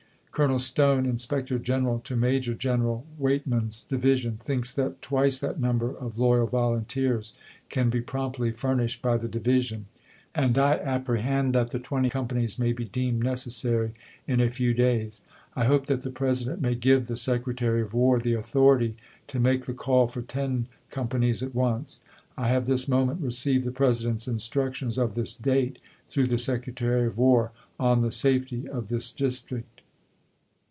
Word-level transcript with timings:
Colonel 0.33 0.59
Stone, 0.59 1.05
inspector 1.05 1.59
general 1.59 1.99
to 2.05 2.15
Major 2.15 2.53
General 2.53 3.05
Weightraan's 3.19 3.83
division, 3.83 4.37
thinks 4.37 4.71
that 4.73 5.01
twice 5.01 5.39
that 5.39 5.59
number 5.59 5.91
of 5.95 6.17
loyal 6.17 6.47
volunteers 6.47 7.33
can 7.67 7.89
be 7.89 7.99
promptly 7.99 8.49
fur 8.49 8.73
nished 8.77 9.01
by 9.01 9.17
the 9.17 9.27
division, 9.27 9.87
and 10.33 10.57
I 10.57 10.75
apprehend 10.77 11.53
that 11.53 11.71
the 11.71 11.79
twenty 11.79 12.09
companies 12.09 12.57
may 12.57 12.71
be 12.71 12.85
deemed 12.85 13.21
necessary 13.21 13.91
in 14.25 14.39
a 14.39 14.49
few 14.49 14.73
days. 14.73 15.21
I 15.53 15.65
hope 15.65 15.87
that 15.87 15.99
the 15.99 16.09
President 16.09 16.61
may 16.61 16.75
give 16.75 17.05
the 17.07 17.17
Secretary 17.17 17.81
of 17.81 17.93
"War 17.93 18.17
the 18.17 18.33
authority 18.33 18.95
to 19.27 19.37
make 19.39 19.65
the 19.65 19.73
call 19.73 20.07
for 20.07 20.21
ten 20.21 20.67
companies 20.89 21.43
at 21.43 21.53
once.... 21.53 22.01
I 22.37 22.47
have 22.47 22.65
this 22.67 22.87
moment 22.87 23.19
received 23.21 23.65
the 23.65 23.71
President's 23.71 24.27
instruc 24.27 24.75
tions 24.75 24.97
of 24.97 25.13
this 25.13 25.35
date, 25.35 25.77
through 26.07 26.27
the 26.27 26.37
Secretary 26.37 27.05
of 27.05 27.17
War, 27.17 27.51
on 27.77 27.99
the 27.99 28.07
ms. 28.07 28.15
safety 28.15 28.67
of 28.69 28.87
this 28.87 29.11
District. 29.11 29.67